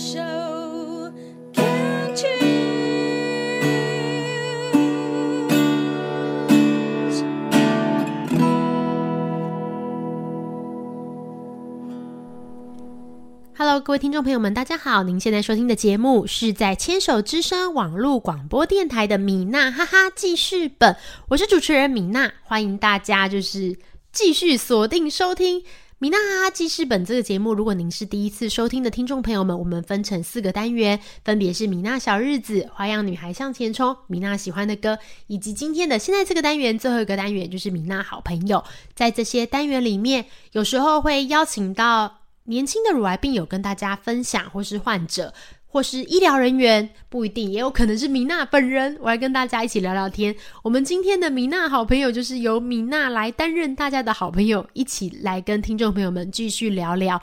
[0.00, 1.10] Hello
[13.80, 15.02] 各位听众朋友们，大家好！
[15.02, 20.94] 您现在收听的节目是在牵手之声网络广播电台的米娜哈哈记事本，
[21.30, 23.76] 我是主持人米娜，欢迎大家就是
[24.12, 25.64] 继续锁定收听
[26.00, 27.52] 米娜哈哈记事本这个节目。
[27.52, 38.62] 如果您是第一次收听的听众朋友们，我们分成四个单元，分别是米娜小日子、花样女孩向前冲、米娜喜欢的歌，以及今天的现在这个单元最后一个单元就是米娜好朋友。
[38.94, 42.18] 在这些单元里面，有时候会邀请到。
[42.44, 45.34] 年轻的乳癌病友跟大家分享，或是患者，
[45.68, 48.96] 或是医疗人员，不一定，也有可能是米娜本人。
[49.00, 50.34] 我来跟大家一起聊聊天。
[50.62, 57.20] 我们今天的米娜好朋友，就是由米娜来担任大家的好朋友，一起来跟听众朋友们继续聊聊。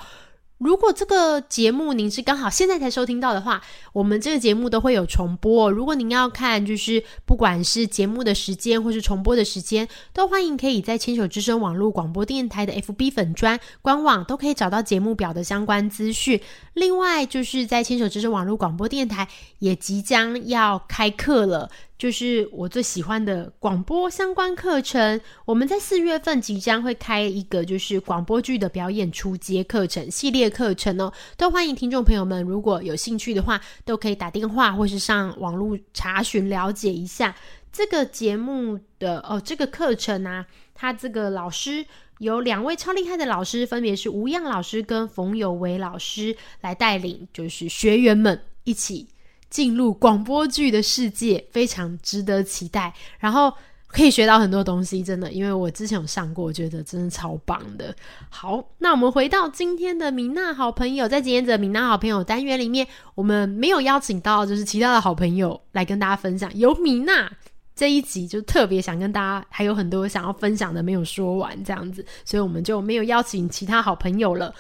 [0.58, 3.62] 如果这个节目您是刚好现在才收听到的话，
[3.92, 5.70] 我们这个节目都会有重播。
[5.70, 16.40] 如果您要看，就是不管是节目的时间或是重播的时间，都欢迎可以在牵手之声网络广播电台的 FB 粉专官网都可以找到节目表的相关资讯。
[16.74, 19.28] 另外，就是在牵手之声网络广播电台
[19.60, 21.70] 也即将要开课了。
[21.98, 37.34] 就是我最喜欢的广播相关课程，我们在四月份即将会开一个就是广播剧的表演初阶课程系列课程哦，都欢迎听众朋友们如果有兴趣的话，都可以打电话或是上网络查询了解一下
[37.72, 41.86] 这个节目的哦，这个课程啊，他这个老师
[42.20, 49.08] 有两位超厉害的老师，分别是吴漾老师跟冯有为老师来带领，就是学员们一起。
[49.56, 52.94] 进入广播剧的世界，非常值得期待。
[53.20, 53.54] 然后
[53.88, 57.96] 可以学到很多东西，真的，因为我之前有上过，我觉得真的超棒的。
[58.30, 66.52] 好，那我们回到今天的米娜好朋友，在今天的米娜好朋友单元里面，我们没有邀请到就是其他的好朋友来跟大家分享。
[66.54, 67.32] 有米娜
[67.74, 74.54] 这一集就特别想跟大家，还有很多想要分享的没有说完，这样子，所以我们就没有邀请其他好朋友了。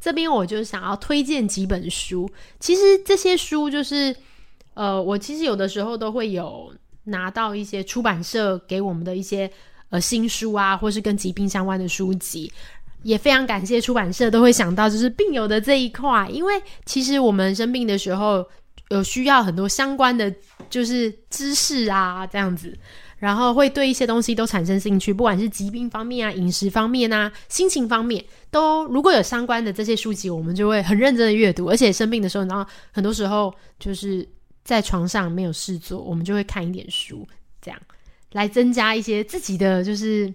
[0.00, 2.28] 这边我就想要推荐几本书，
[2.58, 4.16] 其实这些书就是。
[4.80, 6.72] 呃，我其实有的时候都会有
[7.04, 9.50] 拿到一些出版社给我们的一些
[9.90, 12.50] 呃新书啊，或是跟疾病相关的书籍，
[13.02, 16.54] 也非常感谢出版社都会想到就是病友的这一块，因为
[16.86, 18.42] 其实我们生病的时候
[18.88, 20.34] 有需要很多相关的
[20.70, 22.74] 就是知识啊这样子，
[23.18, 34.26] 然后会对一些东西都产生兴趣，不管是疾病方面啊、饮食方面啊、心情方面，都如果有相关的这些书籍，我们就会很认真的阅读，而且生病的时候，然后很多时候就是。
[34.64, 37.26] 在床上没有事做，我们就会看一点书，
[37.60, 37.80] 这样
[38.32, 40.32] 来增加一些自己的，就是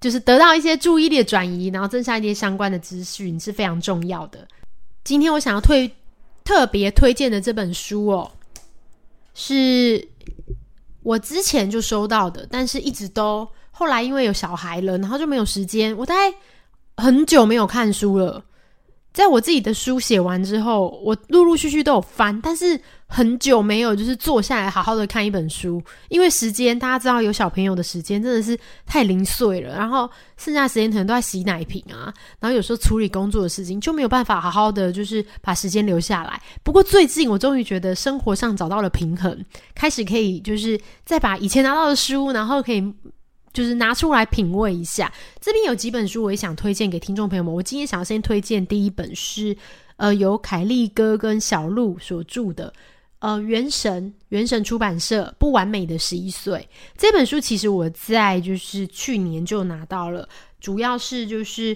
[0.00, 4.46] 就是得到一些注意力的转移，然后增加一些相关的资讯是非常重要的。
[5.02, 5.90] 今天我想要推
[6.44, 8.30] 特别推荐的这本书哦，
[9.34, 10.08] 是
[11.02, 16.34] 我之前就收到的，但是一直都后来因为有小孩了，然后就没有时间，我大概
[16.96, 18.42] 很久没有看书了。
[19.14, 36.42] 在我自己的书写完之后，我陆陆续续都有翻，但是很久没有就是坐下来好好的看一本书，因为时间大家知道有小朋友的时间真的是太零碎了，然后剩下时间可能都在洗奶瓶啊，然后有时候处理工作的事情就没有办法好好的就是把时间留下来。
[36.64, 39.44] 不过最近我终于觉得生活上找到了平衡，
[39.76, 42.92] 开始可以就是再把以前拿到的书，然后可以。
[43.54, 45.10] 就是拿出来品味一下，
[45.40, 47.54] 这边有几本书，我也想推荐给听众朋友们。
[47.54, 49.56] 我今天想要先推荐第一本是，
[49.96, 52.70] 呃，由凯利哥跟小鹿所著的，
[53.20, 56.58] 呃，《原神》原神出版社《不完美的十一岁》
[56.98, 60.28] 这本书，其实我在就是去年就拿到了，
[60.60, 61.74] 主要是就是。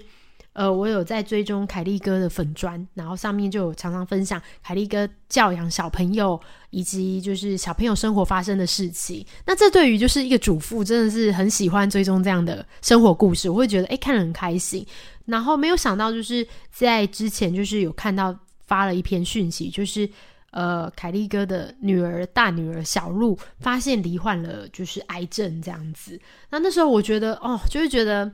[0.58, 6.38] 呃，我有在追踪凯利哥的粉砖，然后上面就有常常分享凯利哥教养小朋友
[6.70, 9.24] 以及就是小朋友生活发生的事情。
[9.46, 14.84] 那这对于就是一个主妇，真的是很喜欢追踪这样的生活故事，我会觉得诶看了很开心。
[15.26, 18.36] 然后没有想到就是在之前就是有看到
[18.66, 20.10] 发了一篇讯息，就是
[20.50, 26.20] 呃凯利哥的女儿大女儿小鹿发现罹患了就是癌症这样子。
[26.50, 28.28] 那那时候我觉得哦，就会觉得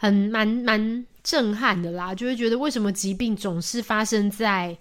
[0.00, 1.06] 很蛮蛮。
[1.22, 4.74] 震撼的啦，就会觉得为什么疾病总是发生在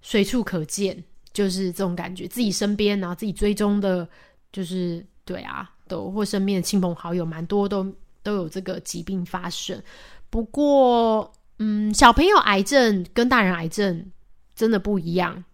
[0.00, 0.96] 随处可见，
[1.32, 4.08] 就是这种感觉，自己身边，然后自己追踪的，
[4.52, 7.84] 就是对啊，都或身边的亲朋好友，蛮多都
[8.22, 9.82] 都有这个疾病发生。
[10.30, 14.06] 不过，嗯，小朋友癌症跟大人癌症
[14.54, 15.44] 真的不一样，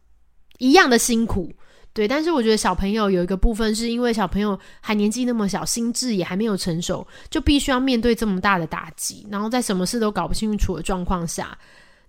[0.59, 1.51] 一样的辛苦。
[1.99, 11.59] 对，但是我觉得小朋友有一个部分，是因为小朋友还年纪那么小，心智也还没有成熟，就必须要面对这么大的打击，然后在什么事都搞不清楚的状况下，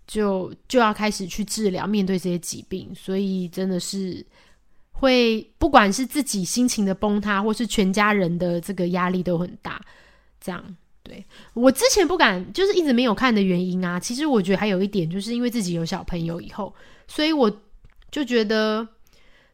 [0.06, 4.24] 就就要开始去治疗，面对这些疾病，所以真的是
[4.92, 9.82] 会不管是自己心情的崩塌，或是全家人的这个压力都很大。
[10.40, 10.64] 这样，
[11.02, 11.26] 对
[11.56, 14.00] 我之前不敢，就是一直没有看的原因啊。
[14.00, 16.72] 其实我觉得还有一点，就是因为自己有小朋友以后，
[17.08, 17.52] 所以我
[18.12, 18.88] 就觉得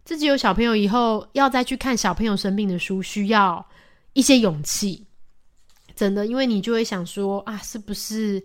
[0.06, 3.66] 自己有小朋友以后，要再去看小朋友生病的书，需要
[4.14, 5.06] 一些勇气。
[5.96, 8.42] 真的，因为你就会想说啊，是不是？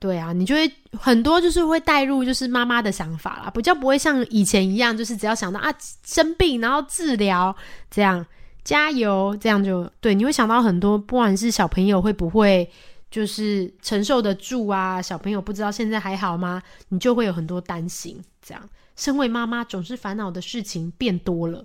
[0.00, 5.72] 对啊，你就会很多就是会带入就是妈妈的想法啦，比较不会像以前一样，就是只要想到啊
[6.04, 7.54] 生病然后治疗
[7.90, 8.24] 这样
[8.64, 12.70] 加油这样就对，你会想到很多，不管是小朋友会不会
[13.10, 16.62] 就是承受得住啊，小朋友不知道现在还好吗？
[16.88, 18.22] 你就会有很多担心。
[18.42, 21.64] 这样，身为妈妈总是烦恼的事情变多了。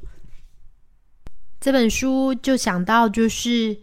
[1.60, 3.80] 这本书就想到就是。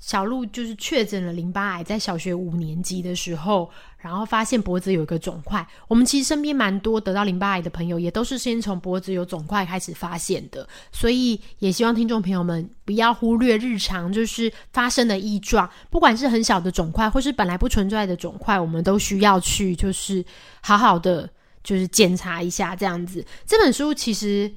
[0.00, 5.66] 小鹿就是确诊了淋巴癌，在小学五年级的时候，然后发现脖子有一个肿块。
[5.88, 10.68] 我们其实身边蛮多得到淋巴癌的朋友，也都是先从脖子有肿块开始发现的。
[10.92, 20.24] 所以也希望听众朋友们不要忽略日常就是发生的异状，不管是很小的肿块，或是本来不存在的肿块，我们都需要去就是
[20.60, 21.28] 好好的
[21.62, 23.24] 就是检查一下这样子。
[23.46, 24.50] 这本书其实，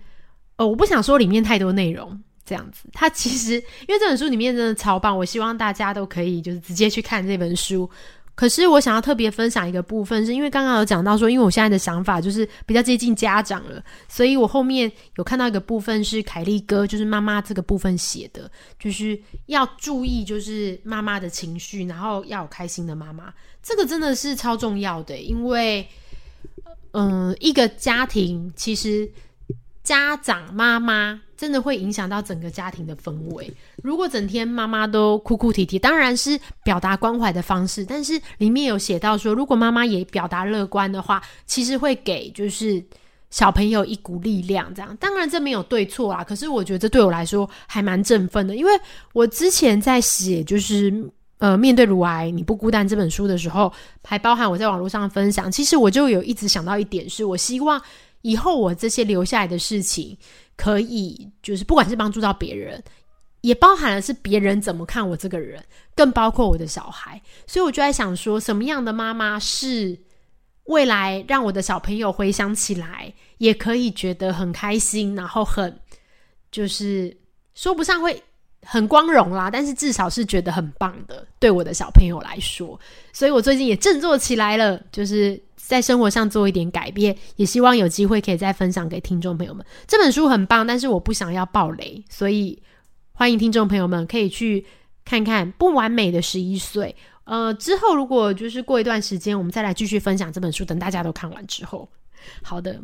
[0.56, 2.21] 呃，我不想说里面太多内容。
[2.44, 7.89] 这样子，它其实因为这本书里面真的超棒，我希望大家都可以就是直接去看这本书。
[8.36, 23.31] 可是我想要特别分享一个部分，是因为刚刚有讲到说，因为我现在的想法就是比较接近家长了，所以我后面有看到一个部分是凯利哥，就是妈妈这个部分写的，就是要注意就是妈妈的情绪，然后要有开心的妈妈，
[23.62, 25.88] 这个真的是超重要的，因为
[26.91, 29.09] 嗯，一个家庭其实。
[29.83, 33.51] 家长妈妈真的会影响到整个家庭的氛围。
[33.81, 37.83] 如果整天妈妈都哭哭啼啼，当然是表达关怀的方式。
[37.83, 42.81] 但是里面有写到说，如果妈妈也表达乐观的话，其实会给就是
[43.31, 44.71] 小朋友一股力量。
[44.75, 46.23] 这样，当然这没有对错啊。
[46.23, 48.71] 可是我觉得这对我来说还蛮振奋的，因为
[49.13, 50.94] 我之前在写就是
[51.41, 53.73] 呃面对乳癌你不孤单这本书的时候，
[54.03, 55.51] 还包含我在网络上分享。
[55.51, 57.81] 其实我就有一直想到一点，是我希望。
[58.21, 60.15] 以后我这些留下来的事情，
[60.55, 62.81] 可以就是不管是帮助到别人，
[63.41, 65.59] 也包含了是别人怎么看我这个人，
[65.95, 67.19] 更包括我的小孩。
[67.47, 69.97] 所以我就在想说，什么样的妈妈是
[70.65, 75.75] 未来让我的小朋友回想起来也可以觉得很开心，然后很
[76.51, 77.17] 就是
[77.55, 78.21] 说不上会
[78.63, 82.79] 很光荣啦，但是至少是觉得很棒的，对我的小朋友来说。
[83.13, 85.41] 所以我最近也振作起来了，就是。
[85.63, 89.65] 在生活上做一点改变，也希望有机会可以再分享给听众朋友们。
[89.87, 92.61] 这本书很棒，但是我不想要暴雷，所以
[93.13, 94.65] 欢迎听众朋友们可以去
[95.05, 96.93] 看看《不完美的十一岁》。
[97.23, 100.65] 呃，之后如果就是过一段时间，我们再来继续分享这本书。
[100.65, 101.87] 等大家都看完之后，
[102.41, 102.77] 好的，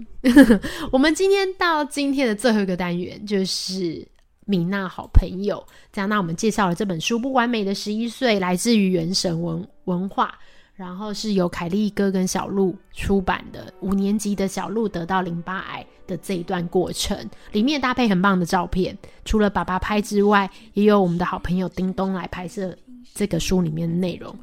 [0.89, 4.07] 我们今天到今天的最后一个单元就是
[4.47, 5.63] 米娜好朋友。
[5.93, 10.33] 这样，那我们介绍了这本书《不完美的十一岁》，来自于原神文文化。
[10.75, 17.17] 然后是由凯利哥跟小鹿出版的五年级的小鹿得到淋巴癌的这一段过程，
[17.51, 18.95] 里面搭配很棒的照片，
[19.25, 22.77] 除了爸爸拍之外，也有我们的好朋友叮咚来拍摄
[23.15, 24.37] 这个书里面的内容，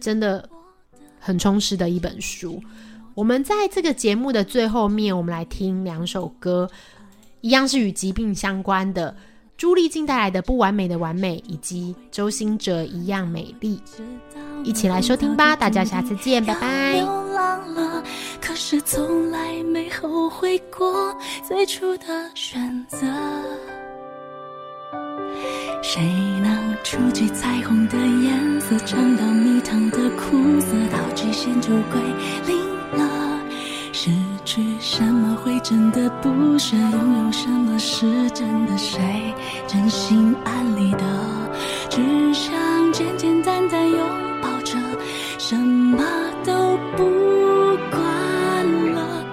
[0.00, 0.48] 真的
[1.18, 2.62] 很充实的一本书。
[3.16, 6.70] 我们在这个节目的最后面，我们来听两首歌，
[7.40, 9.16] 一样是与疾病相关的。
[9.60, 13.78] 朱丽静带来的《不完美的完美》，以及周兴哲一样美丽，
[14.64, 15.54] 一起来收听吧！
[15.54, 16.94] 大家下次见，拜拜。
[16.94, 18.02] 流浪了，
[18.40, 21.14] 可是从来没后悔过
[21.46, 23.06] 最初的选择。
[25.82, 26.02] 谁
[26.42, 32.00] 能触及彩虹的颜色，尝到蜜糖的苦涩，到极限就归
[32.46, 32.70] 零。
[33.92, 34.08] 失
[34.46, 36.74] 去什么会真的不舍？
[36.74, 38.76] 拥有什么是真的？
[38.76, 39.00] 谁
[39.66, 40.98] 真心安理得？
[41.88, 42.52] 只想
[42.92, 43.98] 简简单单拥
[44.42, 44.76] 抱着，
[45.38, 46.04] 什么
[46.44, 47.04] 都不
[47.90, 48.00] 管
[48.92, 49.24] 了。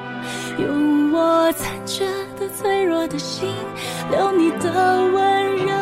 [0.57, 2.05] 用我残缺
[2.39, 3.53] 的、脆弱的心，
[4.09, 4.71] 留你的
[5.13, 5.73] 温热。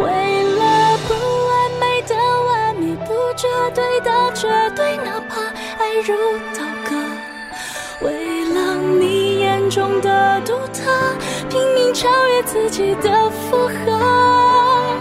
[0.00, 1.14] 为了不
[1.48, 2.14] 完美的
[2.46, 5.40] 完美，不绝对的绝对，哪怕。
[5.78, 6.14] 爱如
[6.54, 6.67] 刀
[9.70, 10.90] 中的独特，
[11.50, 14.96] 拼命超越自己的负荷。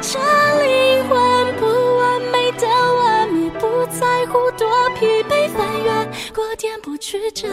[0.00, 0.18] 这
[0.62, 5.90] 灵魂不完美的完美，不在乎多疲惫，翻越
[6.34, 7.48] 过颠簸曲折，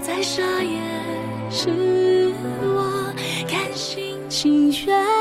[0.00, 0.80] 再傻也
[1.50, 3.12] 是我
[3.48, 5.15] 甘心情愿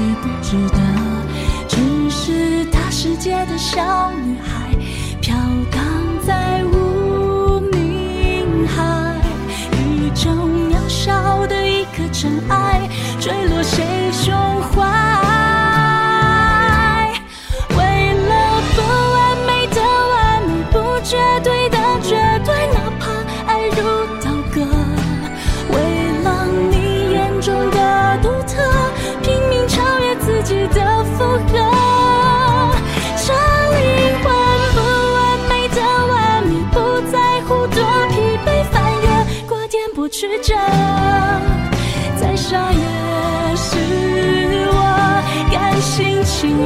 [0.00, 0.78] 你不值得？
[1.68, 1.76] 只
[2.10, 4.74] 是大世界的小女孩，
[5.20, 5.36] 飘
[5.70, 5.82] 荡
[6.26, 9.20] 在无名海，
[9.72, 12.88] 宇宙渺小的一颗尘埃，
[13.20, 14.34] 坠落谁胸
[14.72, 15.19] 怀？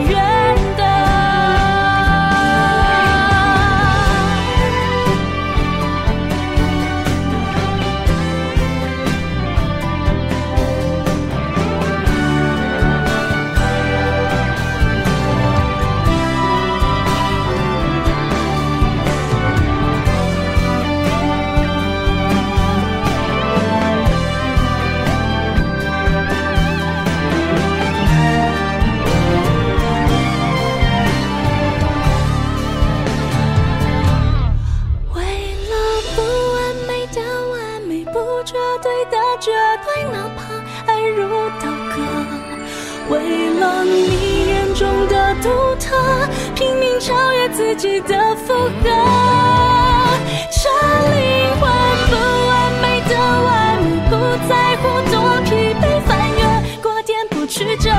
[0.02, 0.34] 远。
[38.25, 39.52] 不绝对的绝
[39.85, 40.54] 对，哪怕
[40.90, 41.28] 爱如
[41.61, 42.00] 刀割。
[43.11, 45.95] 为了你眼中的独特，
[46.54, 48.71] 拼命超越自己的负荷。
[50.50, 50.71] 这
[51.11, 51.71] 灵魂
[52.09, 52.12] 不
[52.49, 53.12] 完美的
[53.45, 54.12] 完美，不
[54.49, 55.14] 在乎多
[55.45, 57.90] 疲惫，翻越过颠簸曲折。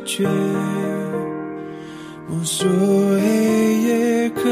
[0.00, 0.28] 的拒绝。
[2.28, 3.20] 无所谓，
[3.82, 4.48] 也渴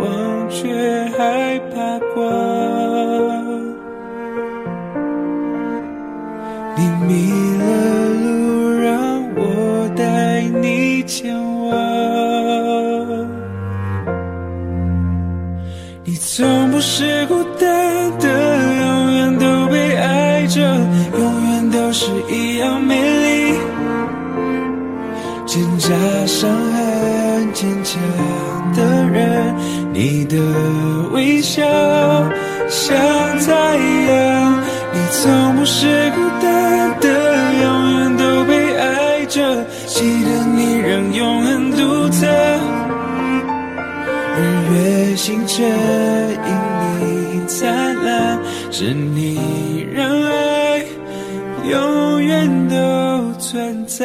[0.00, 0.68] 望，却
[1.16, 1.69] 害怕
[25.90, 28.00] 挣扎伤痕坚强
[28.76, 29.52] 的人，
[29.92, 30.36] 你的
[31.10, 31.64] 微笑
[32.68, 32.96] 像
[33.40, 34.62] 太阳。
[34.92, 37.08] 你从不是孤单的，
[37.62, 39.64] 永远都被爱着。
[39.88, 42.26] 记得你让永恒独特，
[44.36, 44.38] 日
[44.72, 46.50] 月星辰因
[47.00, 48.38] 你灿烂，
[48.70, 50.84] 是你让爱
[51.68, 52.76] 永远都
[53.40, 54.04] 存在。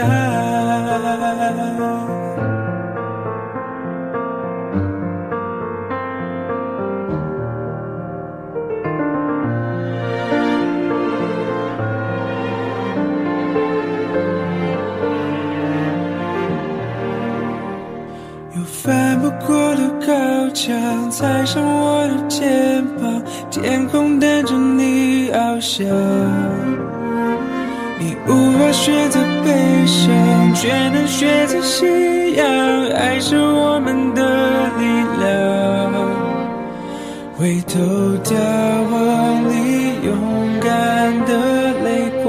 [18.56, 25.86] 有翻不过的高墙，踩上我的肩膀，天空等着你翱翔。
[27.98, 32.46] 你无法选择悲伤，却能选择信仰，
[32.92, 34.22] 爱是我们的
[34.78, 34.84] 力
[35.20, 35.24] 量。
[37.38, 37.80] 回头
[38.24, 38.34] 眺
[38.92, 38.94] 望
[39.50, 39.54] 你
[40.06, 40.10] 勇
[40.62, 41.32] 敢的
[41.84, 41.88] 泪
[42.24, 42.26] 光。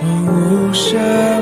[0.00, 0.30] 荒芜
[0.72, 1.33] 沙漠从